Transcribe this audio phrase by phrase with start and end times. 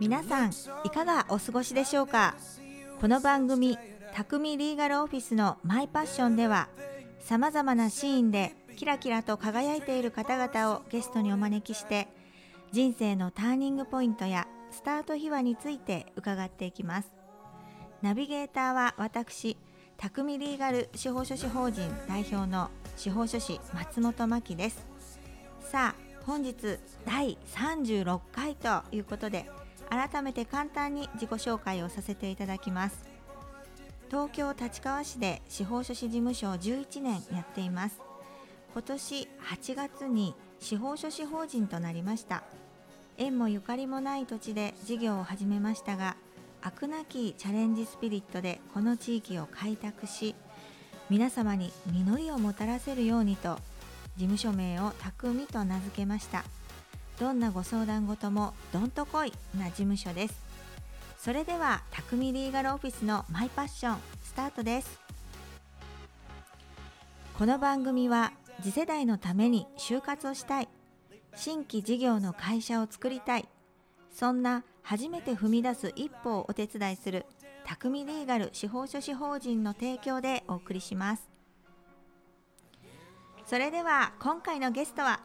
[0.00, 0.52] 皆さん
[0.84, 2.34] いかがお過ごしでしょうか？
[2.98, 3.76] この番組
[4.14, 6.70] 匠リーガルオフィスのマイパッションでは
[7.20, 12.08] さまざまなシーンでキラキラと輝いている方々をゲストにお招きして
[12.72, 17.12] 人生のターニングポイントやスタート秘話について伺っていきます。
[18.00, 19.58] ナビゲーターは私
[19.98, 24.86] 匠リーガル司法書士法人代表の司法書士松本真希です。
[25.70, 29.50] さあ本日第36回ということで
[29.88, 33.04] 改めて簡単に自己紹介をさせていただきます。
[34.08, 38.00] 東京立川市で司法書士事務所を11年やっています。
[38.72, 42.42] 今年8月に司法書士法人となりました。
[43.18, 46.16] 縁もゆかりもない土地で事業を始めましたが
[46.62, 50.34] 飽くなきチャレンジスピリットでこの地域を開拓し
[51.10, 53.58] 皆様に実りをもたらせるようにと
[54.16, 56.44] 事務所名を匠と名付けました。
[57.18, 60.34] どんなご相談事もどんとこいな事務所です。
[61.18, 65.00] それでは匠リーガルオフィスのマイパッションスタートです。
[67.38, 70.68] この番組は次世代のために就活をしたい。
[71.34, 73.48] 新規事業の会社を作りたい。
[74.12, 77.24] そんな初めて踏み出す一歩をお手伝いする
[77.64, 81.31] 匠リーガル司法書士法人の提供でお送りします。
[83.52, 85.20] それでは今回のゲストは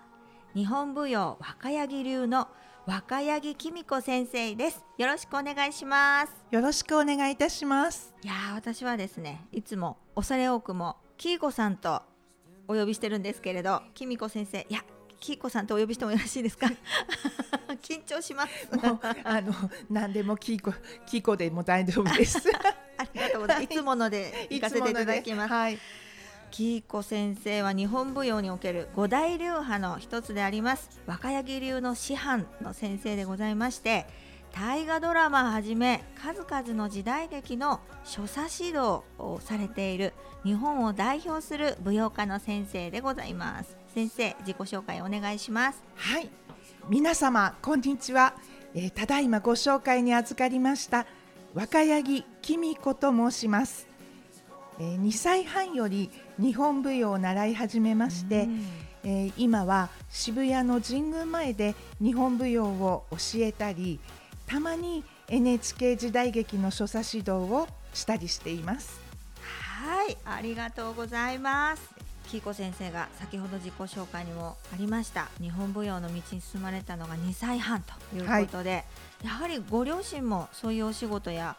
[0.53, 2.50] 日本舞踊若柳流の
[2.86, 8.14] 若柳紀美子先生ですよろしくお願いしますよろしくお願いいたします。
[8.25, 12.02] いやー私はですねいつも恐れ多くもきいこさんと
[12.67, 14.83] お呼びしてるんですけれどきみこ先生いや
[15.22, 16.67] きいこさんとお呼びしてもよろしいですか？
[17.81, 19.53] 緊張しますもうあの
[19.89, 20.73] 何でもキーコ
[21.05, 22.39] キーコでも大丈夫です。
[22.98, 25.80] ありがとうございますいつもので行かせていただきますはい。
[26.52, 34.05] きいこ先生は日本舞踊における五大流派の一つであります若柳流の師範の先生でございまして
[34.53, 40.13] 大河ドラマはじめ数々の時代劇の所作指導をされている
[40.43, 46.29] 日本を代表する舞踊家の先生でございます先生自己紹介お願いしますはい。
[46.89, 48.33] 皆様こんにちは。
[48.73, 51.05] えーただいまご紹介に預かりました
[51.53, 53.87] 若柳紀美子と申します。
[54.79, 56.09] えー、2歳半より
[56.39, 58.48] 日本舞踊を習い始めまして、
[59.03, 63.99] えー今は渋谷の神宮前で日本舞踊を教えたり
[64.45, 68.99] たまに NHK 時代劇の所作指導をしたりしています。
[69.42, 72.08] はいありがとうございます。
[72.27, 78.83] きいこ先生が先ほど自己紹介にもありました日本舞踊の道に進まれたのが2歳半ということで、
[79.23, 81.55] やはりご両親もそういうお仕事や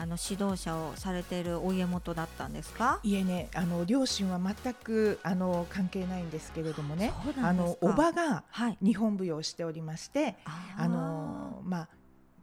[0.00, 3.00] あの指導者をされているお家元だったんですか？
[3.02, 7.12] いえねあの両親は全くあの関係ないんですけれどもね
[7.42, 8.78] あのおばがはい。
[8.80, 10.84] 日本舞踊をしておりましてあー。
[10.84, 11.88] あのまあ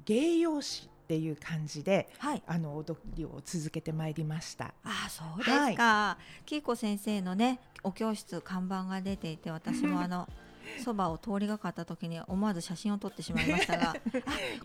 [0.06, 2.44] 芸容師っていう感じではい。
[2.46, 4.74] あの踊りを続けてまいりました。
[4.84, 6.62] ああそうですか、きい。
[6.62, 10.30] こ先生のねお教室看板が出ていて私もあの
[10.84, 13.96] そばを通りがかった時に思わず写真を撮ってしまいましたが あ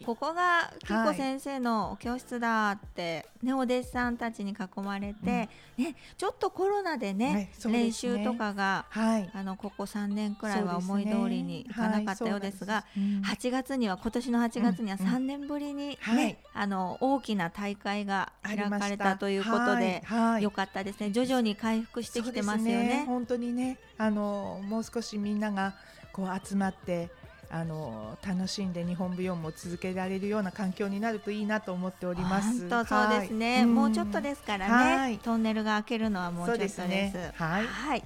[0.04, 0.88] ここがきい。
[0.88, 9.30] こ先生のお教室だって、ね、お弟子さんたちに囲まれて、ね、ちょっとコロナでね,、はい練習とかがはい。
[9.32, 12.84] あのここ3年くらいは思い通りにいかなかったようですが。
[12.94, 12.98] す。
[12.98, 16.36] 8月には今年の8月にはうんうん3年ぶりに、ねはい。
[16.54, 20.02] あの大きな大会が開かれたということで、
[20.40, 21.10] よかったですね。
[21.10, 23.04] 徐々に回復してきてますよそうですね。
[23.06, 25.74] 本当にねあのもう少しみんなが
[26.12, 27.10] こう集まって
[27.50, 32.68] あの楽しんで日本舞踊も続けられるような環境になるといいなと思っております。
[32.68, 33.66] 本当そうですね、はい。
[33.66, 35.18] もうちょっとですからね、はい。
[35.18, 36.76] トンネルが開けるのはもうちょっとです。
[36.88, 37.32] ですね。
[37.36, 37.60] は
[37.96, 38.02] い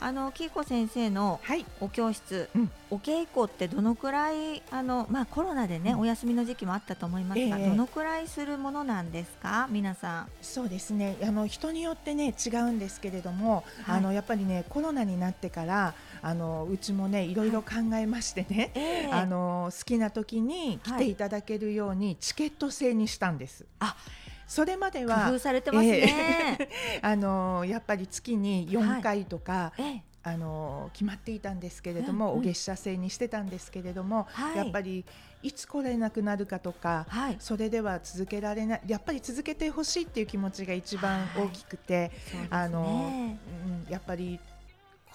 [0.00, 1.64] あのキイコ先生のはい。
[1.80, 2.70] お教室、うん。
[2.90, 6.00] お稽古ってどのくらいあのまあコロナでね、うん。
[6.00, 7.68] お休みの時期もあったと思いますが、ええ。
[7.68, 9.68] どのくらいするものなんですか？
[9.70, 10.28] 皆さん。
[10.42, 11.16] そうですね。
[11.22, 13.98] あの人によってね違うんですけれども、はい。
[13.98, 19.10] あのやっぱりねコロナになってからあのうちもねいろいろ考えましてね、ええ。
[19.12, 23.64] あの好きな時に来ていただけるようにチケット制にしたんです。
[23.80, 23.96] あ
[24.46, 26.68] それまで工は夫されてますね、
[27.02, 30.02] あのやっぱり月に4回とか、ええ。
[30.22, 32.38] あの決まっていたんですけれども、うんうん。
[32.40, 34.56] お月謝制にしてたんですけれども、はい。
[34.56, 35.04] やっぱり
[35.40, 37.36] いつ来れなくなるかとか、はい。
[37.38, 42.48] それでは続けられないやっぱり続けてほしいっていう気持ちが一番大きくて、ね。
[42.50, 43.38] あの
[43.86, 44.40] うん、やっぱり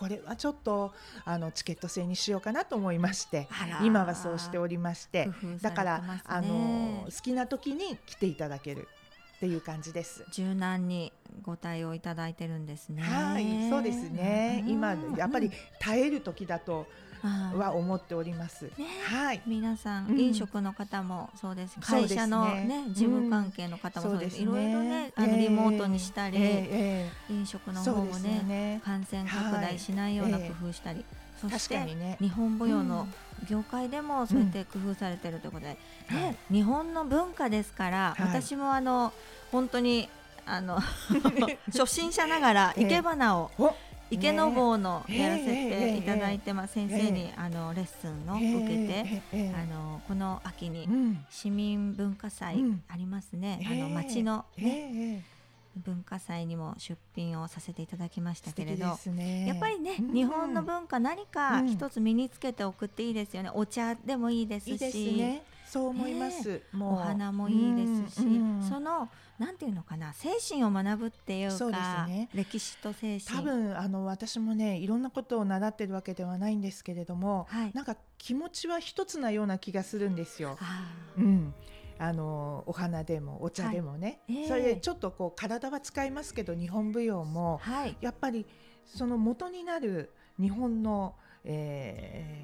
[0.01, 0.93] これはちょっと
[1.25, 3.47] あのチケット制にしようかなと思いまして
[3.83, 5.29] 今はそうしておりまして
[5.61, 8.87] だから、あの好きな時に来ていただける
[9.41, 10.23] っていう感じです。
[10.31, 11.11] 柔軟に
[11.41, 13.01] ご対応いただいてるんですね。
[13.01, 14.63] はい、そうですね。
[14.67, 15.49] 今うんやっぱり
[15.79, 16.85] 耐える時だと
[17.57, 18.65] は思っております。
[18.77, 19.41] ねはい。
[19.47, 28.81] 皆さん、うん飲食の方もそうです会社のね事務関係の方もそうです,、いろいろねあのええリモートにしたり、ええ飲食ええの方もねね。
[28.85, 31.03] 感染拡大しないような工夫したり、
[31.41, 32.17] そし確て。
[32.19, 33.07] 日本舞踊の
[33.49, 35.77] 業界でもそうやって工夫されてるということで、
[36.09, 38.27] うんね、日本の文化ですから、はい。
[38.27, 39.13] 私もあの
[39.51, 40.09] 本当に
[40.45, 40.79] あの
[41.67, 42.83] 初心者ながらええ。
[42.83, 43.73] 生け花をお
[44.11, 51.25] 池の坊のねやらせていただいてます、先生にえあのレッスンをええ受けて、あのこの秋にうん。
[51.29, 52.83] 市民文化祭うん。
[52.89, 53.81] ありますね、ええ。
[53.81, 55.30] あの町の、えねえ
[55.77, 59.47] 文化祭にも出品をさせていただきました素けれどね。
[59.47, 61.67] やっぱりね、うん日本の文化何かうん。
[61.67, 63.51] 一つ身につけておくっていいですよね。
[63.53, 64.71] お茶でもいいですし。
[64.71, 65.43] いいですね。
[65.65, 66.61] そう思います。
[66.73, 66.93] もう。
[66.93, 69.09] お花もいいですし、うんうんその
[69.39, 72.29] なんていうのかな精神を学ぶっていうかね。
[72.35, 73.39] 歴史と精神。
[73.39, 77.71] 多分あの私もねいろんなことを習ってるわけではないんですけれども、はい。
[77.73, 80.57] なんか気持ちは一つなような気がするんですよ。
[80.61, 81.53] あうん、
[82.03, 84.37] あのお花でもお茶でもね、はい。
[84.39, 84.47] ええ。
[84.47, 87.97] それでちょっとこう体は使いますけど日本舞踊もーはい。
[88.01, 88.47] やっぱり
[88.87, 92.41] その元になる日本の、えー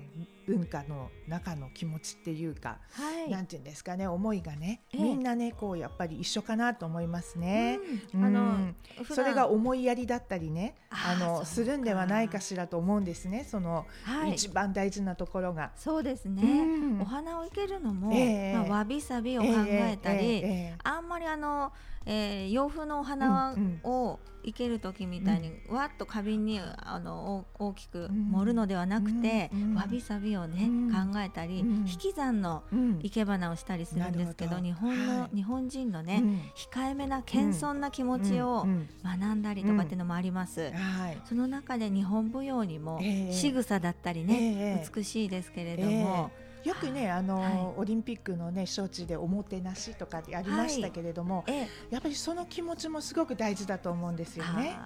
[0.47, 7.79] 文化の中の気持ちっていうか、はいなんていうんですかね思いがね、ええみんなねこうやっぱり一緒かなと思いますね。
[8.13, 8.73] うんあの
[9.13, 15.71] それが思いやりだったりねあのするんではないかしらと思うんですねその、はい一番大事なところが。
[15.75, 20.41] そうですね、うんお花を生けるのも、ええまあ、わびさびを考えたり、えええ
[20.73, 21.73] えあんまりあの、
[22.07, 28.29] えー洋風のお花うんを生ける時みたいに、わっと花瓶にあのお大きくん。
[28.31, 29.61] 盛るのではなくて、うん。
[29.71, 30.89] うんわびさびをね、うん。
[31.13, 31.75] 考えたり、うん。
[31.79, 32.99] 引き算のうん。
[32.99, 35.35] 生け花をしたりするんですけど日本の、はい。
[35.35, 36.41] 日本人のね、うん。
[36.55, 38.69] 控えめな謙遜な気持ちをうん。
[38.69, 39.19] うん。
[39.19, 40.71] 学んだりとかっていうのもあります。
[40.71, 41.17] はい。
[41.25, 43.33] その中で日本舞踊にもええ。
[43.33, 44.35] 仕草だったりね、
[44.79, 44.89] ええ。
[44.95, 46.31] 美しいですけれども、
[46.67, 47.53] よくねあの、はい。
[47.77, 51.69] オリンピックのね招致でおもてなしとかってありましたけれども、ええ。
[51.91, 54.77] やっぱりその気持ちもすごく大事だと思うんですよね。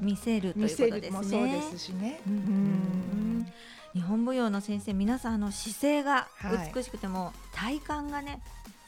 [0.00, 1.00] 見せるということですね。
[1.00, 2.20] るもそうですしね。
[2.26, 3.52] うんうん
[3.94, 6.72] 日本舞踊の先生皆さんあの姿勢がはい。
[6.74, 8.42] 美しくても、体幹がね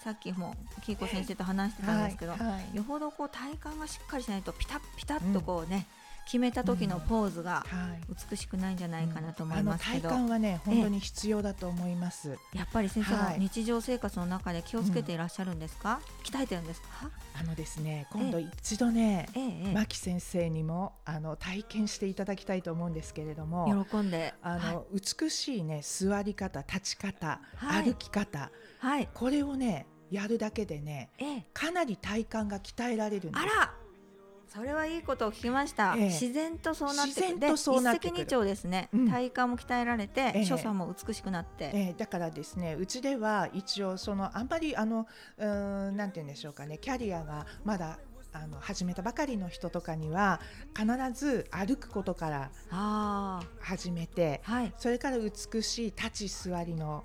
[0.05, 0.55] さっきも
[0.85, 2.41] キイコ先生と話してたんですけど、はい。
[2.41, 2.76] はい。
[2.76, 5.87] よほどこう体幹がしっかりしないとピタッピタッとこうね、
[6.29, 8.15] 決めた時のポーズがはい。
[8.31, 12.37] 美しくないんじゃないかなと思いますけど、あの体幹はね本当に必要だと思います。
[12.53, 16.89] やっぱり先生は日常生活の中で気をつけていらっしゃるんですか、鍛えてるんですか？
[17.41, 19.73] あのですね今度一度ねええええ。
[19.73, 23.87] 牧先生にもあの体験していただきたいと思うんですけれども。
[23.91, 24.35] 喜んで。
[24.43, 27.85] あの、美しいね座り方立ち方、はい。
[27.85, 28.51] 歩き方はい、
[28.81, 29.09] はい。
[29.15, 31.47] これをねやるだけでねええ。
[31.55, 33.43] かなり体幹が鍛えられるんです。
[33.43, 33.75] あら
[34.49, 36.05] それはいいことを聞きました、ええ。
[36.06, 37.27] 自然とそうなってくる。
[37.29, 39.11] 自然とそうなって一石二鳥ですね、うん。
[39.11, 40.45] 体幹も鍛えられて、ええ。
[40.45, 45.06] 所作も美しくなって、えーだからですねうちでは一応そのあんまりあの
[45.37, 46.79] うーんなんて言うんでしょうかね。
[46.79, 47.99] キャリアがまだ
[48.33, 50.41] あの始めたばかりの人とかには
[50.77, 54.75] 必ず歩くことからあ始めてあはい。
[54.77, 57.05] それから美しい立ち座りの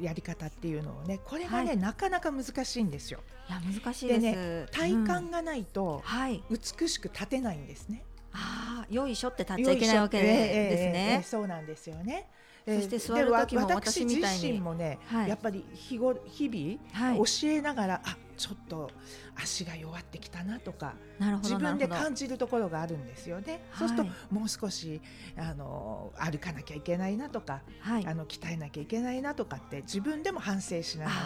[0.00, 1.76] やり方っていうのをねこれがね、はい。
[1.76, 3.20] なかなか難しいんですよ。
[3.48, 6.42] いや難しいです、で体うん幹がないとはい。
[6.50, 8.04] 美しく立てないんですね。
[8.32, 12.28] ああよいしょって立っちゃいけないわけですね、そうなんですよね。
[12.66, 15.28] そして座る時も私自身もね、はい。
[15.28, 17.16] やっぱり日ご日々、はい。
[17.18, 18.90] 教えながらあちょっと
[19.34, 20.94] 足が弱ってきたなとか
[21.42, 23.40] 自分で感じるところがあるんですよ。
[23.40, 23.60] ね。
[23.76, 25.00] そうするはいともう少し
[25.36, 28.06] あの歩かなきゃいけないなとか、はい。
[28.06, 31.16] あの鍛えなきゃいけないなとかって自分でも反省しながら。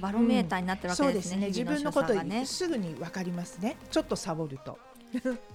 [0.00, 1.46] バロメーターになってるわけそうでね,、ですすね。
[1.46, 3.76] 自分のことすぐに分かりますね。
[3.90, 4.78] ちょっとサボると。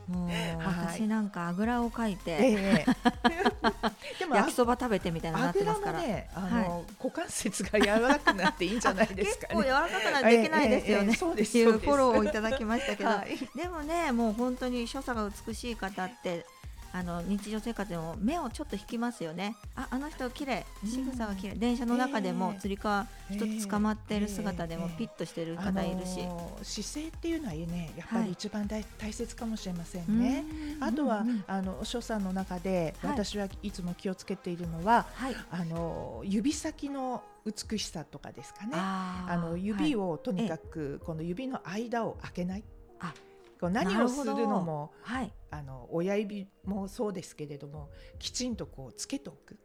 [0.07, 0.97] もうはい。
[0.97, 2.85] 私なんかあぐらをかいて、ええ
[4.19, 9.55] でもあ焼きそば食べてみたいなってますから、もね、あの、股関節が柔らかくなっていいんじゃないですかね。
[9.55, 13.37] 結構柔らかくないとできないですよね、っていうフォローをいただきましたけど、はい。
[13.55, 16.45] でもねもう本当に所作が美しい方って
[16.91, 19.55] あの日常生活でも目をちょっと引きますよね。
[19.75, 20.65] ああの人綺麗。
[20.85, 28.25] 仕草が綺麗、電車の中でもええつり革一つ捕まっている姿でもええピッとしてるあ方いるし、の姿勢っていうのはね、やっぱはい。
[28.27, 30.19] り一番大,、大切かもしれませうん。
[30.19, 30.43] ね。
[30.79, 33.11] あとは、うんうんあの所作の中で、はい。
[33.11, 35.35] 私はいつも気をつけているのは、はい。
[35.51, 38.71] あの指先の美しさとかですかね。
[38.75, 39.33] あー。
[39.33, 39.95] あの指はい。
[39.95, 42.63] をとにかくこの指の間を開けない。
[43.59, 47.89] あこう何をするのもはいあの親指もそうですけれども
[48.19, 49.57] きちんとこうつけておく。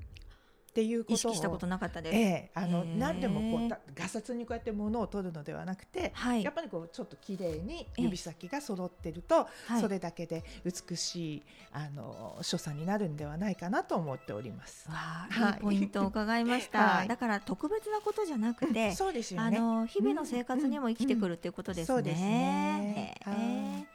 [0.74, 2.16] っていうことを意識したことなかったです。
[2.16, 14.88] ええあの何でもこうたガサツにこうやって物を取るのではなくて、はいやっぱりこうちょっと綺麗にええ指先が揃ってると、はいそれだけで美しいあの所作になるんではないかなと思っております。
[14.90, 16.80] わあ、はいいいポイントを伺いました。
[16.98, 19.60] はいだから特別なことじゃなくて、 そうですよあね。
[19.60, 21.86] の日々の生活にも生きてくるっていうことですね。
[21.86, 23.94] そうですねへえ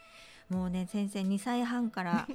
[0.50, 2.28] もうね先生2歳半から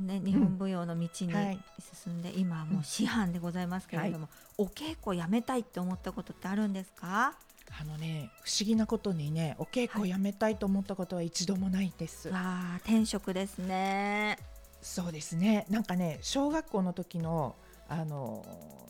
[0.00, 1.60] ね日本舞踊の道にはい。
[2.04, 7.34] 進んで、今はもう師範でございますけれども、お稽古やめたいって思ったことってあるんですか？
[7.80, 12.28] あのね不思議なことにねお稽古をやめたいと思ったことは一度もないです。
[12.28, 14.38] わあ転職ですね。
[14.82, 15.66] そうですね。
[15.68, 17.54] なんかね小学校の時の
[17.88, 18.44] あの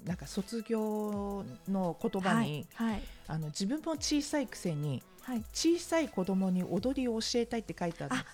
[0.05, 2.93] なんか卒業の言葉に、はい。
[2.93, 3.03] はい。
[3.29, 5.45] あの自分も小さいくせにはい。
[5.53, 8.31] 小さい子供に踊りを教えたいって書いてあるんです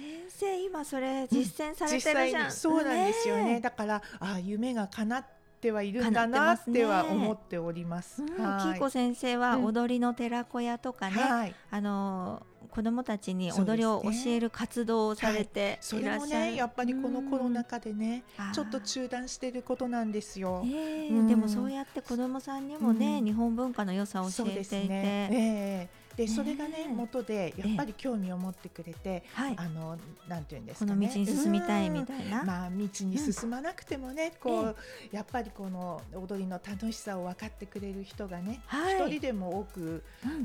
[0.00, 2.50] 先生今それ実践され実てるじゃん。
[2.50, 3.56] 際にそうなんですよね。
[3.56, 3.60] え。
[3.60, 5.24] だからあ夢が叶っ
[5.60, 8.22] てはいるんだなますねっては思っております。
[8.22, 8.72] うん、はい。
[8.72, 16.50] キイコ先生はうん踊りの寺子屋とかね、はい、あの子供たちに踊りを教える活動をされてそれもいらっしゃる。
[16.52, 18.52] ねやっぱりこのコロナ禍でねうん。
[18.52, 20.62] ちょっと中断してることなんですよ。
[20.64, 21.08] ええ。
[21.08, 21.28] うん。
[21.28, 23.24] でもそうやって子供さんにもね、うん。
[23.24, 25.28] 日本文化の良さを教えていて、ね。
[25.30, 29.96] ええでねそれがね元でやっぱり興味を持ってくれて、はい、あの
[30.28, 30.90] なんていうんですかね。
[30.92, 32.44] この道に進みたいみいたいな。
[32.44, 34.76] まあ道に進まなくてもね、こう
[35.10, 38.96] やっぱりこの踊りの楽しさを分かってくれる人がね、はい。
[38.96, 40.02] 一人でも多く、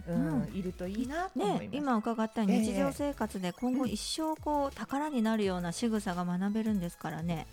[0.07, 1.61] ううんいるといいなと思います。
[1.63, 7.47] ね、今伺った日常生活で今後一生こう宝になるような仕草が学べるんですからね。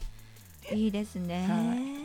[0.72, 1.46] いいですね。
[1.48, 2.01] は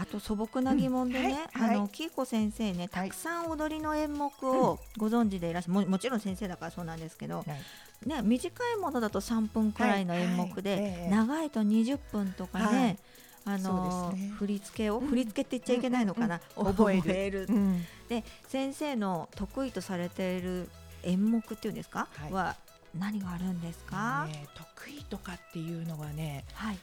[0.00, 1.76] あと素朴な疑問でね、うんはいはい。
[1.76, 5.74] あのキイコ先生ねたくさん踊りの演目をご存知でいらっしゃる。
[5.74, 8.08] ももちろん先生だからそうなんですけど、はい。
[8.08, 10.90] ね、短いものだと3分くらいの演目で、はいはい。
[10.90, 11.10] ええ。
[11.10, 12.98] 長いと20分とかね、
[13.44, 13.56] はい。
[13.56, 14.28] あのね。
[14.38, 15.06] 振り付けを、うん。
[15.08, 17.46] 振り付けって言っちゃいけないのかな、うんうん覚える。
[17.50, 17.84] うん。
[18.08, 20.70] で先生の得意とされている
[21.02, 22.32] 演目っていうんですか、はい。
[22.32, 22.56] は
[22.98, 26.78] 何があるんですか、ね得意とかっていうのはね、はい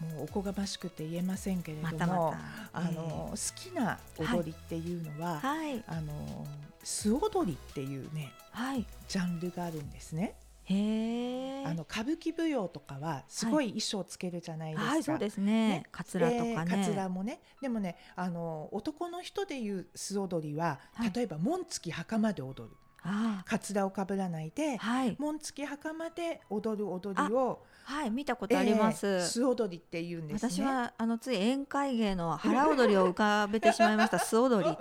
[0.00, 2.38] もうおこがましくて言えませんけれども、またまた。
[2.72, 5.82] あの、好きな踊りっていうのは、はい。
[5.86, 6.46] あの
[6.84, 8.86] 素踊りっていうねはい。
[9.08, 10.36] ジャンルがあるんですね。
[10.64, 11.66] へえ。
[11.66, 14.90] あの歌舞伎舞踊とかはすごい衣装つけるじゃないですか。
[14.90, 15.68] はいそうですね。
[15.68, 15.86] ね。
[15.90, 16.64] カツラとかね。
[16.64, 17.40] でカツラもね。
[17.60, 21.12] でもねあの男の人でいう素踊りは、はい。
[21.12, 22.76] 例えば紋付き袴で踊る
[23.08, 25.16] あカツラをかぶらないで、はい。
[25.18, 30.50] 紋付き袴で踊る踊りをはい見たことあります、えー素踊りって言うんですね。
[30.50, 34.18] 私はあのつい宴会芸の腹踊りを浮かべてしまいました。
[34.20, 34.76] 素踊り。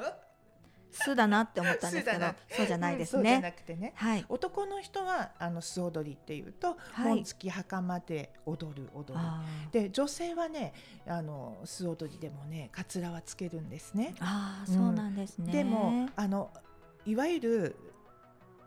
[0.91, 3.93] 素だなって思ったんですけどそうじゃないですうんそうじゃねなくてね。
[3.96, 4.25] はい。
[4.29, 7.15] 男の人はあの素踊りっていうと、はい。
[7.15, 9.17] 紋付き袴で踊る踊
[9.72, 9.72] り。
[9.72, 10.74] で女性はね
[11.05, 14.15] あの素踊りでもねカツラはつけるんですね。
[14.19, 14.75] あーうん。
[14.75, 16.51] そうなんですね、でもあの
[17.05, 17.75] いわゆる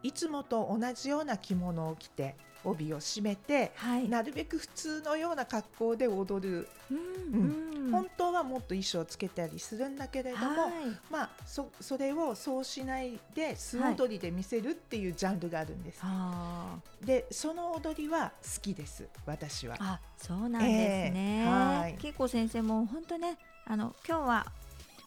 [0.03, 4.09] いつもと同じような着物を着て帯を締めて、はい。
[4.09, 7.91] なるべく普通のような格好で踊る、うんうん。
[7.91, 10.73] 本当はもっと衣装をつけたりするんだけれども、はい。
[11.11, 16.01] まあそそれをそうしないで素踊りで見せるっていうジャンルがあるんです。
[16.03, 19.77] あでその踊りは好きです私は。
[19.77, 19.79] ー。
[19.81, 20.69] あそうなんで
[21.09, 21.95] すね、えーはい。
[21.95, 24.47] 結構先生も本当ねあの今日は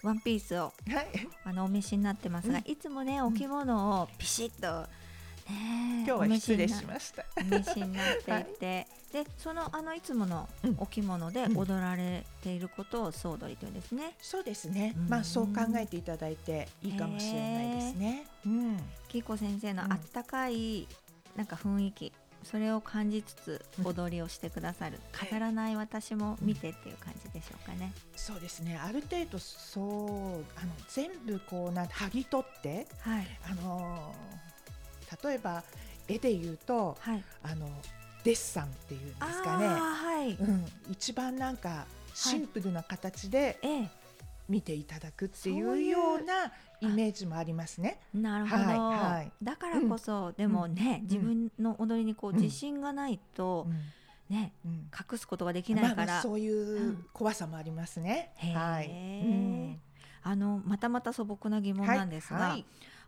[0.04, 4.88] ワンピースをはい、あのお召しになってますが、うんいつもねお着物をピシッと
[5.50, 7.26] ね今日は失礼しました。
[7.38, 14.16] お召しになっていて、でそのあのいつものうんお着物でうん踊られていることを総踊りというんですね。
[14.22, 15.10] そうですねうん。
[15.10, 18.26] まあそう考えていただいていいかもしれないですね。
[18.46, 18.78] うん。
[19.08, 20.88] キ先生のうんあったかい
[21.36, 27.94] なんか雰囲気、それを感じつつうん踊りをしてくださる、はい飾らない私も見てっていう感じでしょうかね。
[28.16, 28.78] そうですね。
[28.78, 35.64] ある程度そうあの全部こうなん剥ぎ取ってはいあのー例えば
[36.08, 37.24] 絵で言うとはい。
[37.44, 37.70] あの
[38.24, 39.68] デッサンっていうんですかね。
[39.68, 40.32] はい。
[40.32, 43.90] うん、一番なんかシンプルな形でええ
[44.50, 46.52] 見ていただくっていうような
[46.84, 48.00] イメージもありますね。
[48.14, 49.32] なるほど、はいはい。
[49.42, 53.68] だからこそ、でもね、自分の踊りにこううん自信がないと、
[54.30, 54.72] ねうん。
[55.12, 58.34] 隠すことができないから、まあまあそういううん怖さもありますね。
[58.54, 58.90] はい。
[58.90, 59.82] うん。
[60.26, 62.50] あのまたまた素朴な疑問なんですが、はい。
[62.52, 62.66] はい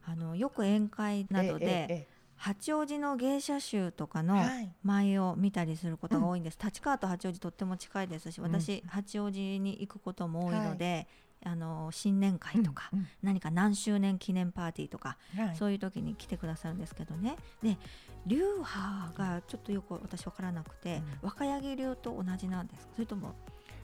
[0.08, 4.72] あのよく宴会などで、八王子の芸者集とかえのはい。
[4.84, 8.44] 舞を見たりすることが多いんです、立川と八王子とっても近いですしうん。
[8.46, 11.08] 私、八王子に行くことも多いので、
[11.48, 15.56] あの新年会とか、うん何か何周年記念パーティーとか、うんはい。
[15.56, 17.38] そういう時に来てくださるんですけどね。
[17.64, 17.78] で
[18.26, 21.28] 流派がちょっとよく私分からなくて、うん。
[21.30, 22.94] 若柳流と同じなんですか？
[22.96, 23.36] それとも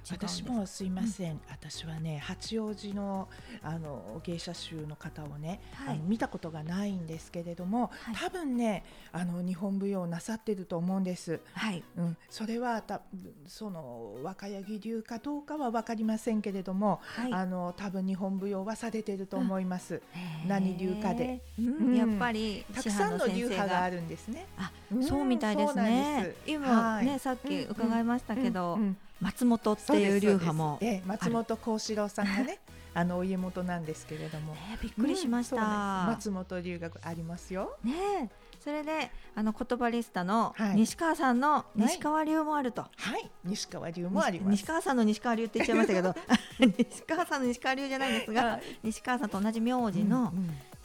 [0.09, 3.27] 私もすいません、うん、私はね八王子の
[3.61, 11.39] あの芸者集の方をね、はい、あの見たことがないんですけれども、はい、多分ねあの日本舞踊をなさってると思うんです。
[11.53, 13.01] はい、うん、それはた
[13.47, 20.01] その若柳流かどうかは分かりませんけれども、はい、あの多分日本舞踊はされてると思います。
[20.43, 24.47] うん、何流かで、うん、やっぱりたくさんの流派があるんですね。
[24.57, 26.35] あ、そうみたいですね。
[26.47, 28.79] 今ね、さっき伺いましたけど。
[29.21, 32.59] 松本っていう流派もええ、松本幸四郎さんがね
[32.93, 35.61] あのお家元なんですけれども、びっくりしました、うん、
[36.07, 37.77] 松本流がありますよ。
[37.83, 46.13] ねそれであの言葉リスタの西川さんの西川流もあると、はい、はい、西川流もあり西川さんの西川流って言っちゃいましたけど
[46.77, 50.31] 西川さんの西川流じゃないんですが、はい、西川さんと同じ名字の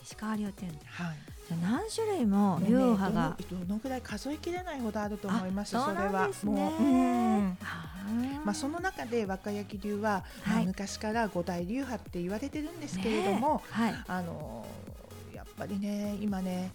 [0.01, 6.31] 西川流っていう、はい何種類も流派が、ね、どのぐらい数えきれないほどあると思いますそれは。
[6.43, 7.59] もう、うん、
[8.45, 14.67] まあその中で若焼流は、はい、昔から五大流派って言われてるんですけれども、ねはい、あの
[15.35, 16.73] やっぱりね今ね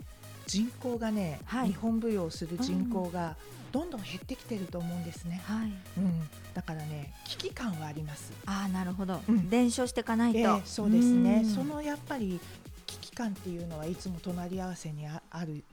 [0.48, 3.36] 人口がね、はい、日本舞踊をする人口が
[3.72, 5.42] どんどん減ってきてると思うんですね。
[5.46, 8.32] はい、うん、だからね危機感はあります。
[8.46, 11.46] ああなるほど、うん、伝承していかないと、えー、そうですね。
[11.46, 12.40] そのやっぱり
[13.22, 15.64] 期間っていうのはいつも隣り合わせにある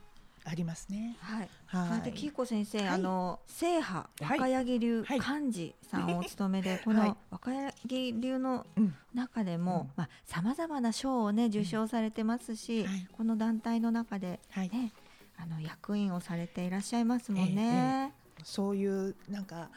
[0.45, 1.17] ありますね。
[1.21, 1.49] はい。
[1.67, 2.03] はい。
[2.03, 8.67] で、キーコ先生、はい、あの正派若柳流漢字さんをお務めで、はい、この若柳流の
[9.15, 14.93] 中でも、うん、まあさまざまな賞をね受賞されてますし、うん、この団体の中でね、
[15.37, 18.13] あの役員をされていらっしゃいますもんね。
[18.39, 19.71] ええ、そういうなんか。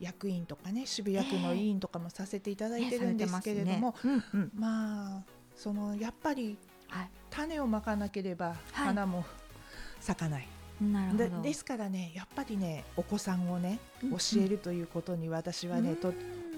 [0.00, 4.24] 役員とかね渋谷区の委員とかもさせていただいてるんですけれども、えーね。
[4.34, 5.22] うんうん、まあ
[5.56, 6.58] そのやっぱり
[7.30, 9.24] 種をまかなければ花も
[10.00, 10.48] 咲かない。
[10.80, 11.42] なるほど。
[11.42, 16.12] ですからねやっぱりねお子さんをね教えるということに私はね、うん、と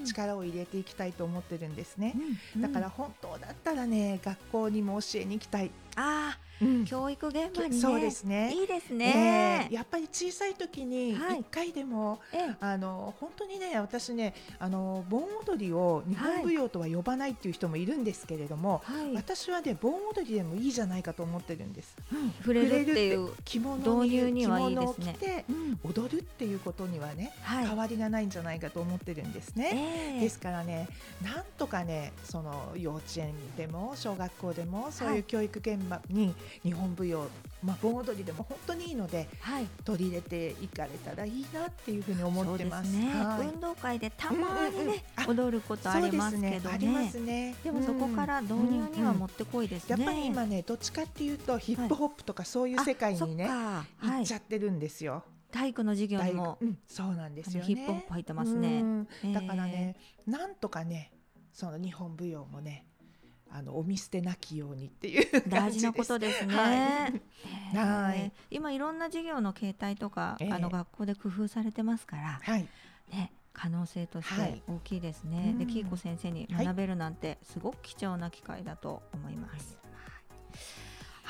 [0.04, 2.14] 力を入れていきたいと思ってるんですね、
[2.54, 5.70] うん、だから本当だったらね学校にも教えに行きたい。
[5.96, 8.52] あうん、教育現場に、ね、そうですね。
[8.54, 25.16] いいですね、えー、やっぱり小さい時に一回でも、はい、あの本当にね私ねあの盆踊りを日本舞踊とは呼ばないっていう人もいるんですけれども、はい、私はね盆踊りでもいいじゃないかと思ってるんです、うん、触れるっていう着物導入にはいいですね。
[25.18, 25.44] 着て
[25.84, 30.88] 踊るっていうことにはね、はい、変わりがないんじゃないかと思ってるんですね、えー、ですからね
[31.22, 37.28] なんとかねその幼稚園でも小学校でもそういう教育現場に、日本舞踊、
[37.62, 42.92] まあ、盆踊りでも本当にいいので、はい、取り入れていかれたらいいなっていうふうに思ってます。
[42.92, 43.08] ね。
[43.14, 47.10] はい、運動会でたまにね、うんうん、踊ることありますけどね。
[47.12, 47.20] でね。
[47.20, 47.54] ね。
[47.64, 50.00] でもそこから導入にはもってこいですね、うん。
[50.02, 55.24] うん、やっぱり今ねどっちかっていうとヒップホップとかそういう世界にね、はい、行っちゃってるんですよ。
[55.52, 58.82] 体育の授業にも、うん、そうなんですよ、ね、ヒップホップ入ってますね。
[59.32, 61.12] だからね、なんとかね
[61.52, 62.84] その日本舞踊もね
[63.50, 66.54] あのお見捨てなきようにっていう 大事なことですね。
[67.74, 68.32] はい。
[68.50, 72.68] 今いろんな授業の形態とか、えー、あの学校で工夫されてますから、はい、
[73.10, 75.38] ね可能性として大きいですね。
[75.38, 79.78] はい、でキーコ先生に学べるなんてすごく貴重な機会だと思います。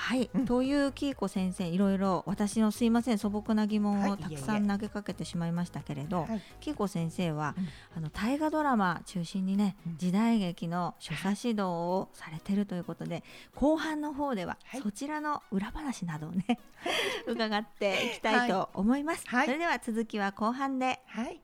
[0.07, 13.25] はい、うん、というキーコ先生いろいろ私のすいません素朴な疑問をたくさん投げかけてしまいましたけれど、はい、キーコ先生は、うん、あの大河ドラマ中心にね、うん、時代劇の所作指導をされてるということで
[13.57, 16.61] 後半の方では、はい、そちらの裏話などをね
[17.27, 18.49] 伺っていきたい。
[18.49, 21.01] と思います、はい、それでは続きは後半で。
[21.07, 21.40] はい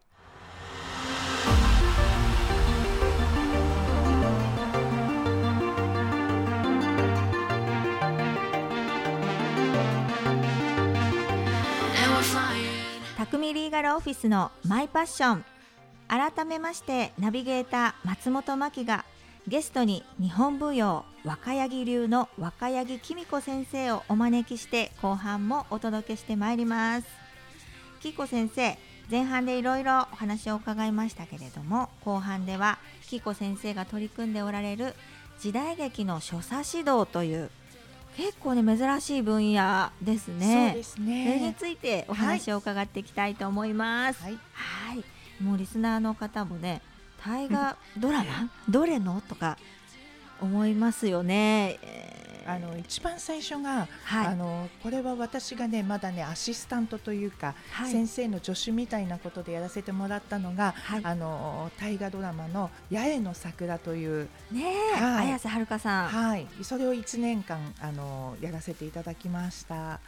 [13.23, 15.45] 匠リーガルオフィスのマイパッション。
[16.09, 19.05] 改めましてナビゲーター松本真希が
[19.47, 27.07] ゲストに日本舞踊若柳流の若柳紀美子先生をお招きして後半もお届けしてまいります。
[28.01, 28.77] 紀子先生
[29.09, 34.97] 前半でいろいろお話を伺いましたけれども後半では紀子先生が取り組んでおられる
[35.39, 37.53] 時代劇の所作指導という
[38.16, 40.77] 結構ね珍しい分野ですね。
[40.83, 41.25] そね。
[41.25, 44.22] それについてお話を伺っていきたいと思います。
[44.22, 44.38] はい。
[44.53, 45.05] はい
[45.42, 46.83] もうリスナーの方もね、
[47.25, 48.51] 大河ドラマ？
[48.68, 49.20] どれの？
[49.22, 49.59] とか
[50.40, 51.79] 思いますよね。
[51.83, 66.09] えーあの一番最初が、はい、あのこれは私がねまだねアシスタントというか、はい、先生の助手みたいなことでやらせてもらったのが、はい、あの大河ドラマの八重の桜というねはい、綾瀬はるかさん。
[66.09, 66.46] はい。
[66.62, 70.00] それを一年間あのやらせていただきました。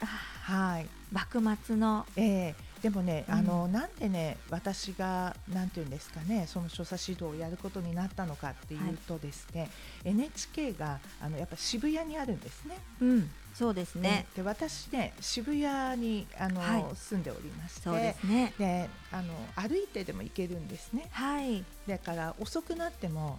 [0.43, 0.87] はい。
[1.13, 2.07] 幕末の。
[2.17, 2.55] ええ。
[2.71, 9.71] ーでもね、うんあのなんでね私がなんていうんですかねその所作指導をやることになったのかっていうとですね、
[10.05, 12.77] NHK があのやっぱ渋谷にあるんですね。
[13.01, 14.27] うん、そうですね。
[14.37, 18.53] で私ね渋谷にあの、はい住んでおりましてそうですね。
[18.59, 21.09] であの歩いてでも行けるんですね。
[21.11, 21.65] はい。
[21.89, 23.39] だから遅くなっても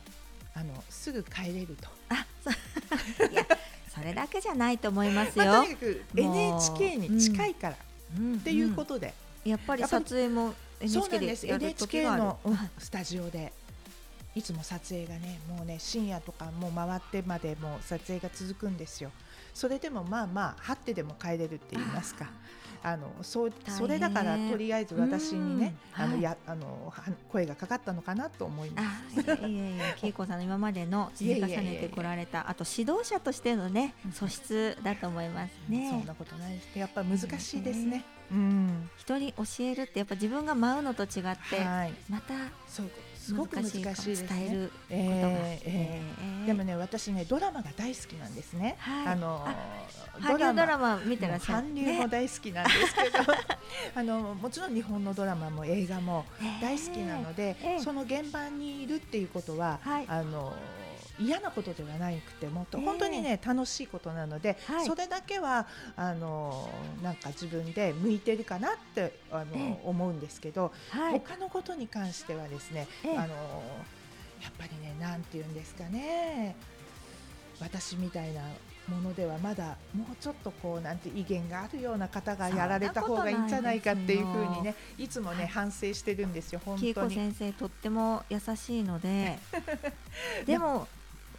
[0.56, 1.88] あのすぐ帰れると。
[2.10, 3.46] あ、そう いや、
[3.94, 5.76] それだけじゃないと思いますまあ、よとに。
[5.76, 7.78] かく NHK に近いから、
[8.18, 10.54] うんっていうことで、うんやっぱり撮影も
[10.86, 12.24] そうな NHK んでやる時 NHK がある。
[12.24, 13.54] の、うんはいスタジオで。
[14.36, 19.12] いつも撮影がねもうね深夜とかもう回ってまでもう撮影が続くんですよ。
[19.54, 22.30] それでもまあまあ張ってでも帰れるって言いますか
[22.86, 29.32] あのそそれだからとりあえず私にねあのやあのは声がかかったのかなと思います。
[29.32, 36.04] あ、いやいやいや、 恵子さんの今までの積み重ねてこられた、あと指導者としてのね、素質だと思いますそんね。
[36.06, 38.06] なことないですやっぱ難しいですね。
[38.32, 41.10] うん、人に教えるってやっぱ自分が舞うのと違っ
[41.50, 42.34] て、はい、また
[42.68, 42.92] そう
[43.26, 44.28] すごく難しいですね。
[44.30, 45.00] 伝えることが。
[45.00, 48.76] えーええーでもね私ねドラマが大好きなんですね。
[48.78, 49.48] はいあの
[50.22, 51.64] 韓流ドラマ見てらっしゃる。
[51.64, 53.18] 韓流も大好きなんですけど、
[53.96, 60.54] あのもちろん日本のドラマも映画もね大好きなので、ええその現場にいるっていうことは、はいあの
[61.20, 62.86] 嫌なことではなくてもっとええ。
[62.86, 64.86] 本当にね、楽しいことなので、はい。
[64.86, 66.70] それだけはあの
[67.04, 69.82] なんか自分で向いてるかなってあの、ええ。
[69.84, 71.20] 思うんですけど、はい。
[71.20, 73.18] 他のことに関してはですね、ええ。
[73.18, 73.36] あの
[74.42, 76.56] やっぱりねなんて言うんですかね
[77.60, 78.42] 私みたいな
[78.88, 87.16] ものではまだもうちょっとこうなんて威厳があるような方がやられた方がいいんじゃないかっていうふうにねいつもね反省してるんですよ本当に。
[87.16, 89.40] 先生とっても優しいので
[90.46, 90.88] でも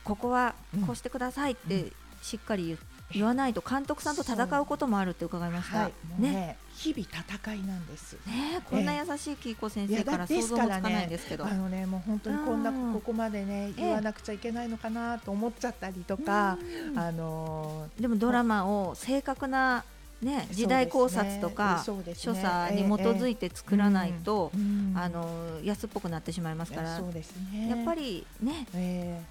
[0.06, 0.54] ここは
[0.86, 1.92] こうしてくださいって
[2.22, 2.78] しっかり言
[3.12, 5.78] 言わないと監督さんと戦うこともあるって伺いました。
[5.78, 6.56] はい、ねね。
[6.74, 8.14] 日々戦いなんです。
[8.26, 11.46] ねこんな優しいキイコ先生から想像もつかないんですけど。
[11.46, 12.92] あのねもう本当にこんなうん。
[12.94, 13.82] ここまでねええ。
[13.82, 16.58] 言わなくちゃいけないのかなと思っちゃったりとか、
[16.92, 16.98] うん。
[16.98, 19.84] あのでもドラマを正確な
[20.20, 22.14] ね時代考察とかね。
[22.16, 24.50] 所作に基づいて作らないと
[24.96, 26.96] あの安っぽくなってしまいますから。
[26.96, 27.68] そうですね。
[27.68, 29.22] やっぱりねえ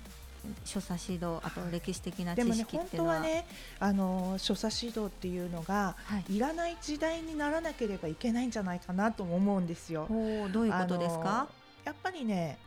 [0.64, 3.16] 所作指導あと歴史的な知えでもね本識っていうのは。
[3.16, 3.46] 当はね
[3.80, 6.36] あの所作指導っていうのがはい。
[6.36, 10.08] いらない時代にならなければいけないんじゃないかなとも思うんですよ。
[10.10, 11.48] おーどういうことですか？
[11.84, 12.58] やっぱりね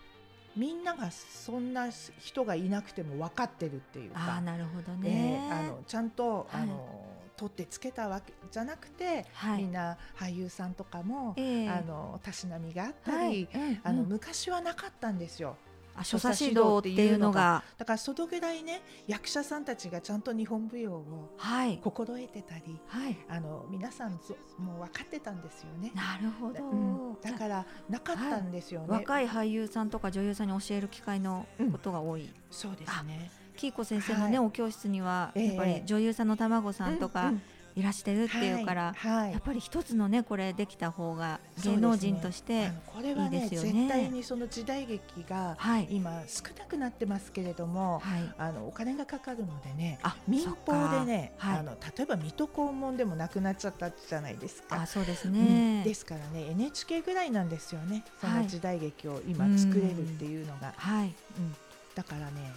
[0.56, 1.88] みんながそんな
[2.18, 5.48] 人がいなくても分かってるっていうああか、なるほどえね。
[5.48, 6.62] えあのちゃんと、はい。
[6.62, 7.04] あの
[7.36, 9.58] 取ってつけたわけじゃなくて、はい。
[9.62, 11.68] みんな俳優さんとかも、ええ。
[11.68, 13.48] あのたしなみがあったり、はい。
[13.54, 15.56] うんあのうん昔はなかったんですよ。
[16.00, 17.62] あ所作指導っていうのが。
[17.76, 21.78] だからそのぐらいね役者さんたちがちゃんと日本舞踊をはい。
[21.78, 23.16] 心得てたりはい。
[23.28, 25.92] あの皆さんそもう分かってたんですよね。
[25.94, 26.74] なるほど、う
[27.12, 28.86] ん、だからなかったんですよね。
[28.88, 33.30] 若い俳優さんとか女優さんに教える機会のことが多い、そうですね。
[33.56, 34.46] キイコ先生のね、はい。
[34.46, 37.42] お教室にはええやっぱり女優さんの卵さんとかうんうん
[37.78, 39.32] いらしてるっていうから、はいはい。
[39.32, 43.86] やっぱり一つのねこれできた方が芸能人として、あのこれはいねいですよね。
[43.86, 45.86] 絶対にその時代劇がはい。
[45.90, 48.34] 今少なくなってますけれども、はい。
[48.36, 54.82] あのお金がかかるのでねあ民放でね、あの例えば水戸黄門でもなくなっちゃったじゃないですか。
[54.82, 55.34] あそうですうん。
[55.34, 58.04] ね、ですからね NHK ぐらいなんですよね。
[58.20, 58.42] そはい。
[58.42, 61.14] の時代劇を今作れるっていうのが、はい。
[61.38, 61.54] うん。
[61.94, 62.52] だからね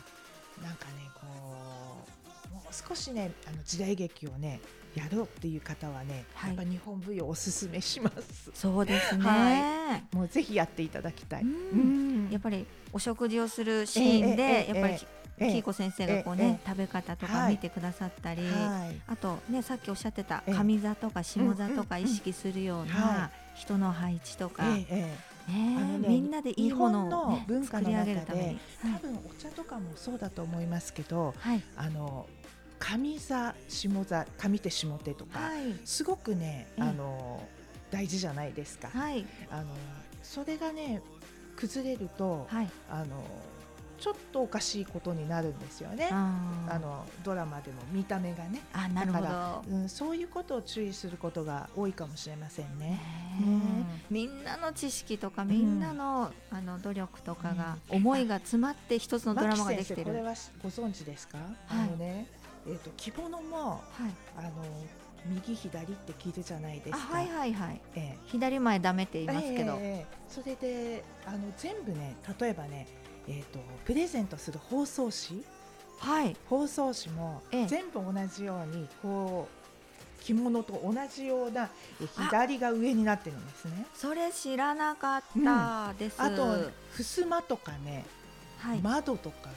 [0.63, 1.21] なんかねこ
[2.51, 4.59] うもう少しねあの時代劇をね
[4.95, 6.55] やろうっていう方はね、はい。
[6.55, 8.51] やっぱ日本舞踊おすすめします。
[8.53, 11.45] そうですね、はもうぜひやっていただきたい。
[12.29, 17.53] やっぱりお食事をするシーンで、ええええやっぱり、ええキイコ先生がこうね、食べ方とかはい。
[17.53, 19.01] 見てくださったり、はい。
[19.07, 20.53] あとねさっきおっしゃってたええ。
[20.53, 25.17] 上座とか下座とか意識するようはな人の配置とか、ええ
[25.49, 28.59] えねみんなでいいものを、ね、文化の作り上げる中でために、え
[28.93, 31.63] 多分お茶とかもそうだと思いますけど、はい。
[31.75, 32.27] あの
[32.81, 37.47] 上座下座上手下手とか、はいすごくねええあの
[37.91, 38.89] 大事じゃないですか。
[38.89, 39.67] はいあの
[40.23, 41.01] それがね
[41.55, 43.23] 崩れると、はいあの
[43.99, 46.09] ちょっとおかしいことになるんですよね。
[46.11, 49.75] ああのドラマでも見た目がね、あなるほだかど。
[49.75, 52.87] うん、そういうことを注意することが多いかもしれませんね。
[52.87, 52.99] ね
[54.09, 60.03] みんなの知識とかみんなの,、あの努力とかが、うん思いが詰まって一つのドラマができてる。
[60.05, 61.37] これはご存知ですか？
[61.69, 62.25] あのね、
[62.67, 63.81] えっ、と着物もはい、
[64.37, 64.49] あの
[65.25, 66.97] 右左って聞いるじゃないですか。
[66.97, 67.81] あはいはいはい。
[67.95, 68.17] ええ。
[68.25, 72.87] 左前ダメって言いますけど、ええそれであの全部ね例えばね
[73.27, 75.43] えっ、とプレゼントする包装紙。
[75.99, 76.35] はい。
[76.49, 77.67] 包装紙もええ。
[77.67, 79.47] 全部同じようにこ
[80.21, 81.69] 着物と同じような
[82.01, 83.85] え左が上になってるんですね。
[83.93, 86.21] それ知らなかったです。
[86.21, 88.05] あと襖とかね、
[88.59, 89.49] はい、窓とか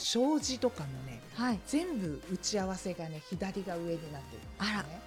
[0.00, 5.00] 障子とかもねはい、全部打ち合わせがね左が上になってるんですね。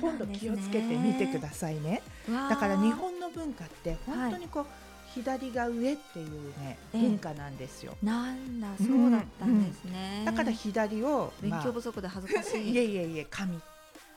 [0.00, 2.02] 今度気をつけてみてくださいね。
[2.28, 4.66] だから日本の文化って本当にこう、
[5.14, 7.96] 左が上っていうねええ文化なんですよ。
[8.02, 10.22] なんだそうだったんですね。
[10.26, 12.70] だから左を、勉まあ強不足で恥ずかしい。
[12.70, 13.58] いえいえいえ神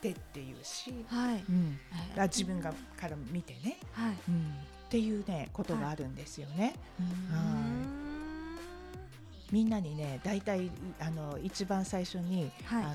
[0.02, 1.44] 手っていうし、はい。
[1.48, 4.14] うん、えーだ自分がから見てね、はい。
[4.28, 4.40] うん、
[4.86, 6.74] っていうねことがあるんですよね。
[6.98, 7.99] うーん
[9.50, 12.86] みんなにね大体あの一番最初に、はいあ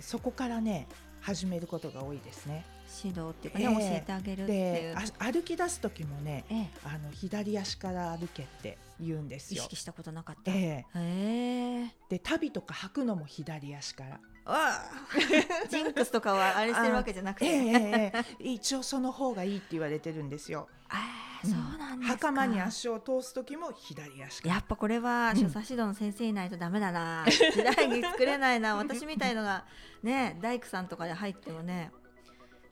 [0.00, 0.86] そこからね
[1.20, 2.64] 始めることが多いですね。
[3.04, 9.76] 指導っていうかね、ええ教えてあげるっていで歩き出す時もねええ、あの左足から歩けって言うんですよ意識。
[9.76, 10.52] したことなかった。
[10.52, 14.20] ええええで足袋とか履くのも左足から。
[15.68, 17.46] ジンクスとかはあれしてるわけじゃなくて。
[17.46, 20.68] ええええええ一応その方がいいって言われてるんですよ。
[20.88, 22.18] あーそうなんですか。
[22.18, 24.46] 袴に足を通す時も左足。
[24.46, 27.24] やっぱこれはうん所作指導の先生いないとダメだな。
[27.26, 28.76] 時代着作れないな。
[28.76, 29.64] 私みたいのが
[30.02, 31.90] ね、大工さんとかで入ってもね。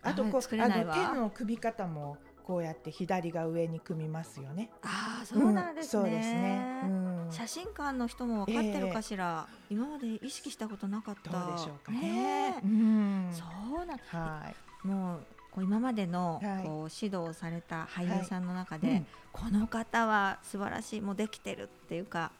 [0.03, 4.71] あとこうあの手の組み方もこうやって左が上に組みますよね。
[4.83, 6.03] ああ、そうなんですね。
[6.03, 6.81] そうですね。
[6.85, 11.31] うん写真館の人も分かってるかしら、今まで意識したことなかった。
[11.31, 12.01] どうでしょうかね。
[12.01, 13.43] ねえうんそ
[13.83, 14.53] うなん、は
[14.85, 14.87] い。
[14.87, 16.65] もうこう今までのはい。
[16.65, 19.07] こう指導をされた俳優さんの中で、うん。
[19.33, 22.31] この方は素晴らしいもうできてるっていうか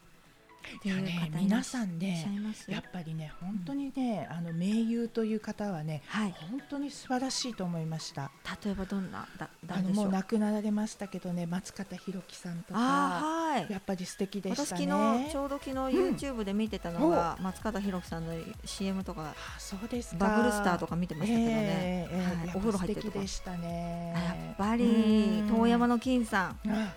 [0.77, 2.27] っていう方いらっしゃ皆さんね
[2.67, 6.35] やっぱりね本当にね、あの名優という方はねはい。
[6.49, 8.31] 本当に素晴らしいと思いました。
[8.63, 10.03] 例えばどんなだあの誰でしょう？
[10.05, 13.71] もう亡くなられましたけどね松方弘樹さんとかはい。
[13.71, 15.25] やっぱり素敵で私昨したね。
[15.25, 18.33] 日ちょうど昨日 YouTube で見てたのが、松方弘樹さんの
[18.65, 20.27] CM とかあそうですか。
[20.27, 23.13] バブルスターとか見てましたけどね、ええええはいお風呂入ってるとか。
[23.13, 24.13] 素敵でしたね。
[24.15, 25.47] あやっぱりうん。
[25.47, 26.93] 遠山の金さんあ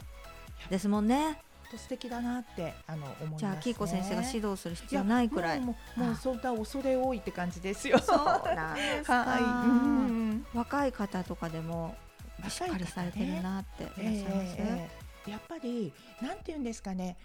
[0.68, 1.16] ですもんね。
[1.24, 3.38] 本当素敵だなってあの思います、ね。
[3.38, 7.98] じゃあキーコ先生が指導する必要ないくらいもうもうそんな恐れ多いって感じですよ。
[7.98, 8.16] そう
[8.54, 9.42] なんですか、はい。
[9.42, 11.94] うん若い方とかでも
[12.48, 17.16] しっかりされてるなっていらっしゃいます、ええやっぱりなんていうんですかね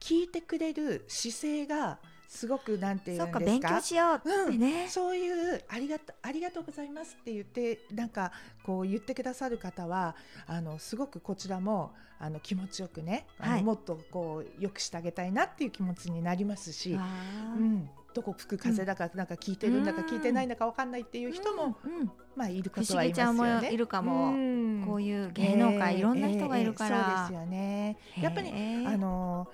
[0.00, 3.38] 聞いてくれる姿勢がすごくなんていうんですか？
[3.38, 8.32] 勉強しようってね、そういうありがとありがとうございますって言ってなんか
[8.64, 13.62] こう言ってくださる方はあのすごくこちらもあの気持ちよくね、はい。
[13.62, 16.96] もっとこうよくしてあげたいなっていう気持ちになりますし、う
[17.60, 22.10] ん、どこ吹く風だか、なんか聞いてるんだかうん聞いてないんだかわかんないっていう人も、うんうん。
[22.36, 23.72] まあいるこ不とはいますよ思議ちゃんもね。
[23.72, 24.84] いるかも、うん。
[24.86, 27.98] こういう芸能界、いろんな人がいるから、ええええそうですよね。
[28.20, 28.50] やっぱり
[28.86, 29.48] あの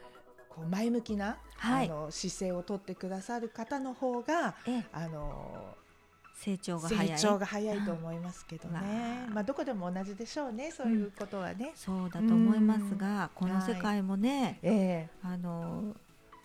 [0.51, 1.87] こう前向きな、はい。
[1.87, 4.85] あの姿勢をとってくださる方の方がええ。
[4.93, 5.75] あの
[6.35, 7.09] 成長が早い。
[7.19, 9.27] 成長が早いと思いますけどうんね。
[9.31, 10.71] まあどこでも同じでしょうね。
[10.71, 11.73] そういうことはね。
[11.75, 15.95] そうだと思いますが、この世界もね、えあの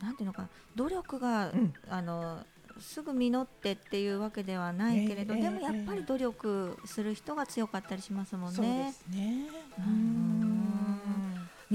[0.02, 1.74] なんていうのかな努力が、うん。
[1.90, 2.46] あの
[2.78, 8.92] すぐ実ってっていうわけではないけれど、ええでもやっぱり努力する人が強かったりしますもえそうでんね。
[8.92, 9.48] すね。
[9.80, 10.45] うん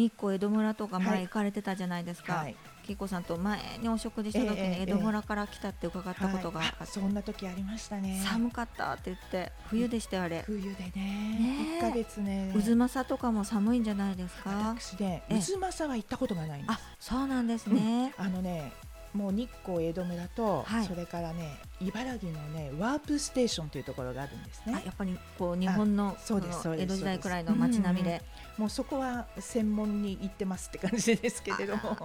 [0.00, 2.34] 日光江戸村とかはい前行かれてたじゃないですか。
[2.34, 2.56] はい。
[2.82, 8.22] きいこさんと前にお食事した時に江戸村から来たって伺ったことがあはいあって、そんな時ありましたね。
[8.24, 10.42] 寒かったって言って冬でしたよあれ。
[10.46, 11.78] 冬でねね。
[11.80, 12.52] ヶ月ね。
[12.54, 14.50] 渦政とかも寒いんじゃないですか。
[14.50, 18.14] 私ね、ええ渦政は行ったことがないんですあ。、そうなんですね。
[18.16, 18.72] あのね、
[19.12, 24.74] もう日光江戸村と、はいそれからね、茨城のね、ワープステーションというところがあるんですね。
[24.76, 28.22] あやっぱりこう日本の江戸時代くらいの街並みで
[28.60, 31.96] もうそこは専門に行ってますって感じですけれども。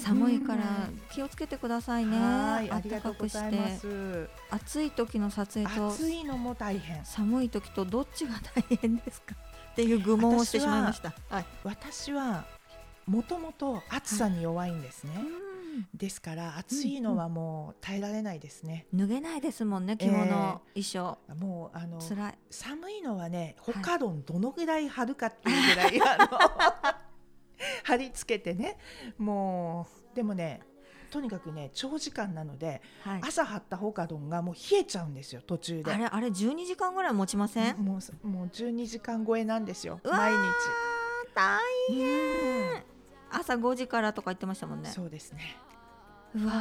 [0.00, 2.18] 寒いからうん気をつけてくださいね。
[2.18, 4.28] はい、ありがとうございまてす。
[4.50, 7.04] 暑い時の撮影と暑いのも大変。
[7.04, 9.36] 寒い時とどっちが大変ですか？
[9.70, 11.14] っていう愚問をしてしまいました。
[11.28, 11.46] はい。
[11.62, 12.44] 私は
[13.06, 15.12] もともと暑さに弱いんですね。
[15.94, 18.86] ですから暑いのはもう耐えられないですね。
[18.94, 22.38] 脱げないですもんね着物、え衣装もうあの辛い。
[22.50, 26.38] 寒いのはね、はい他論どのぐらい張るかっていうぐらい、 あの
[27.84, 28.78] 貼り付けてね、
[29.18, 30.60] もうでもね、
[31.10, 33.20] とにかくね長時間なので、はい。
[33.22, 35.92] 朝張ったホカドンがもう冷えちゃうんですよ途中で。
[35.92, 37.76] あれあれ12時間ぐらい持ちません？
[37.78, 40.32] もうもう12時間超えなんですよ毎
[41.34, 41.58] 大
[41.90, 41.94] 日。
[41.94, 42.06] 変。
[42.06, 42.82] うん
[43.30, 44.90] 朝5時からとか言ってましたもんね。
[44.90, 45.56] そうですね。
[46.34, 46.52] うわ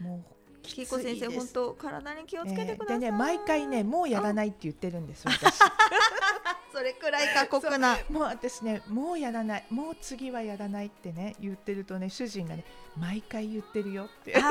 [0.00, 0.42] もうー。
[0.62, 3.00] きこ先生本当体に気をつけてください。
[3.00, 5.58] でね毎回ねもうやらないって言ってるんです 私。
[6.72, 7.98] それくらい過酷な。
[8.08, 12.64] もう私ねもうやらないもう次はやらないってね言ってるとね主人がね
[12.96, 14.34] 毎回言ってるよって。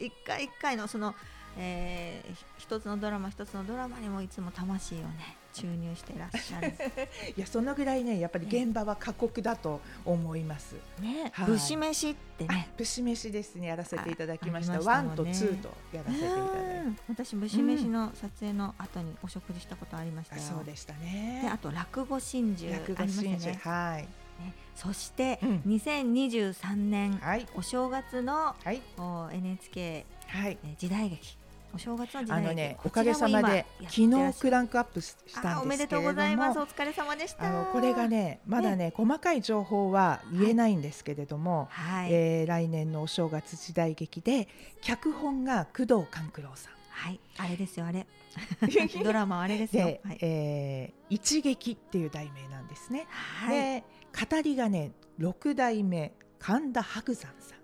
[0.00, 1.14] 一回一回のその、
[1.56, 6.72] えー、一つのドラマ一つのドラマにもいつも魂をね注入していらっしゃる。
[7.36, 10.76] いやそのぐらいねやっぱり現場は過酷だと思います。
[11.00, 11.46] ね、はい。
[11.46, 12.70] 武士飯ってね。
[12.76, 13.68] 武士飯ですね。
[13.68, 14.80] やらせていただきました。
[14.80, 16.54] one と two とやらせていただいて。
[16.86, 21.48] うん私武士飯の撮影の後にお食事したことありましたあよ、そうでしたでね。
[21.52, 24.02] あと落語心中落語心中ねはい。
[24.42, 25.62] ねそして、うん。
[25.66, 27.46] 2023年はい。
[27.54, 28.80] お正月のはい。
[28.98, 30.58] お NHK はい。
[30.62, 31.36] えー時代劇
[31.74, 35.60] お正月あのねこおかげさまで昨日クランクアップししたんですけれども。
[35.60, 36.58] あおめでとうございます。
[36.58, 37.46] お疲れ様でした。
[37.46, 44.48] あのこれがねまだね細かい情報は言えないんですけれども、はい、えー来年のお正月時代劇で
[44.80, 46.72] 脚本が工藤官九郎さん。
[46.90, 47.20] はい。
[47.36, 48.06] あれですよあれ。
[49.04, 49.86] ドラマはあれですよ。
[49.86, 53.06] で、はい、えー一撃っていう題名なんですね。
[53.10, 53.56] はい。
[53.56, 53.84] で
[54.30, 57.57] 語りがね六代目神田伯山さん。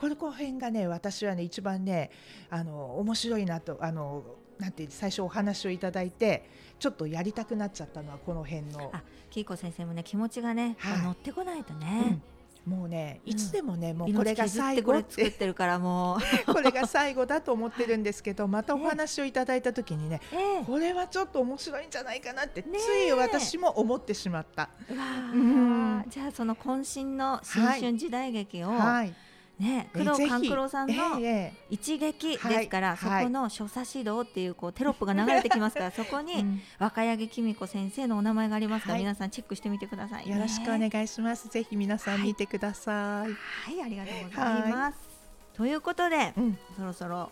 [0.00, 2.10] はいこれこの辺がね私はね一番ね
[2.48, 4.24] あの面白いなとあの
[4.58, 8.90] なんて最初お話をいただいてちょっとやりたくなっちゃったのはこの辺の。
[8.92, 11.02] あ、キーコ先生もね気持ちがね、はい。
[11.02, 12.22] 乗ってこないとうね
[12.66, 16.20] ん、もうねうんいつでもね、もうこれが最後っこれ作っててるからもう、
[16.52, 20.64] これが最後だと思ってるんですけどまたお話をいただいた時にね ええ。
[20.64, 24.68] これはちょっと面白いんじゃないかなってつねい私も思ってしまった。
[24.90, 25.32] うわー。
[25.32, 26.04] うん。
[26.08, 29.14] じゃあその渾身の新春時代劇を、はい、
[29.60, 33.24] ねえ工藤官九郎さんのえええ一撃ですから、はいはい。
[33.24, 36.60] そこの所作指導っていうこうテロップが流れてきますから そこえにうん。
[36.78, 39.02] 若柳紀美子先生のお名前がありますから、はい。
[39.02, 41.48] 皆さんチェックしてみてください、ね、よろしくお願いします。
[41.48, 43.30] ぜひ皆さん見てください。
[43.30, 44.98] はいありがとうございます、
[45.52, 47.30] ということでうん、そろそろ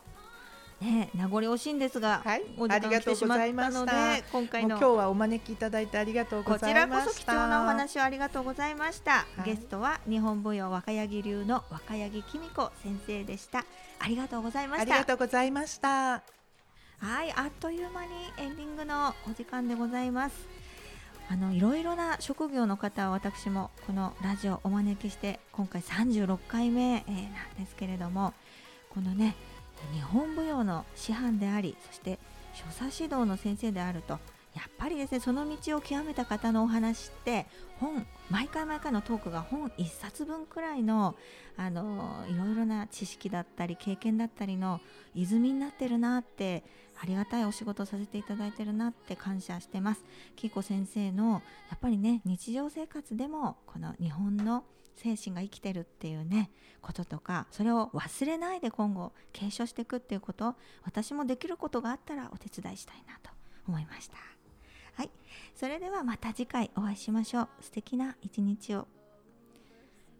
[0.80, 3.92] ね名残惜しいんですが、はいお時間が来てしまったので
[4.32, 7.24] 今回の今日はお招きいただいてありがとうごこざちらこそ貴。
[7.24, 9.42] 重なお話をありがとうございました、い。
[9.44, 13.64] ゲストは日本舞踊若柳流の若柳紀美子先生でした。
[13.98, 16.22] ありがとうございまありがしたとうございました。
[17.00, 20.36] はいあっという間にエンディングのお時間でございます。
[21.30, 28.32] あのいろいろな職業の方を私もこのラジオお招きして今回36回目、えーなんですけれども
[28.88, 29.36] このね
[29.92, 32.18] 日本舞踊の師範でありそして
[32.54, 34.18] 所作指導の先生であると
[34.54, 37.46] やっぱりですねその道を極めた方のお話って
[37.78, 41.14] 本毎回毎回のトークが本1冊分くらいの
[41.56, 44.80] あのいろいろな知識だったり経験だったりの
[45.14, 46.64] 泉になってるなって
[47.00, 50.04] ありがたいお仕事をさせていただいてるなって感謝してます。
[50.34, 54.64] キーコ先生のやっぱりね日常生活でもこの日本の
[54.98, 56.50] 精神が生きてるっていうね
[56.82, 63.30] こととかそれを忘れないで今後継承していくっていうこと私もできることがあったらお手伝いしたいなと
[63.68, 64.16] 思いました。
[64.94, 65.10] はい。
[65.54, 67.48] それではまた次回お会いしましょう。
[67.60, 68.88] 素敵な一日を。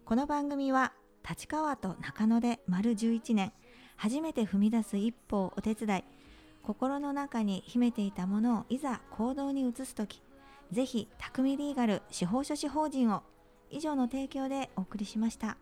[0.05, 0.93] この番組は
[1.27, 3.51] 立川と中野で丸11年
[3.97, 6.03] 初めて踏み出す一歩をお手伝い
[6.63, 10.21] 心の中に秘めていたものをいざ行動に移す時
[10.71, 13.23] ぜひ匠リーガル司法書士法人を
[13.69, 15.57] 以上の提供でお送りしました。